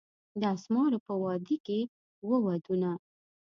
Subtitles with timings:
[0.39, 1.81] د اسمارو په وادي کښي
[2.27, 2.89] وو ودونه